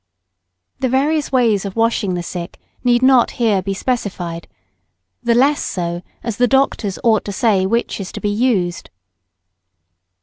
The 0.79 0.89
various 0.89 1.31
ways 1.31 1.63
of 1.63 1.75
washing 1.75 2.15
the 2.15 2.23
sick 2.23 2.57
need 2.83 3.03
not 3.03 3.29
here 3.37 3.61
be 3.61 3.75
specified, 3.75 4.47
the 5.21 5.35
less 5.35 5.63
so 5.63 6.01
as 6.23 6.37
the 6.37 6.47
doctors 6.47 6.97
ought 7.03 7.23
to 7.25 7.31
say 7.31 7.67
which 7.67 7.99
is 7.99 8.11
to 8.13 8.19
be 8.19 8.29
used. 8.31 8.89